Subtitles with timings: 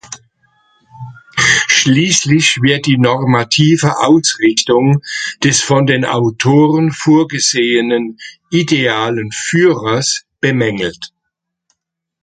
[1.67, 5.03] Schließlich wird die normative Ausrichtung
[5.43, 8.17] des von den Autoren vorgesehenen
[8.49, 11.13] 'idealen Führers' bemängelt.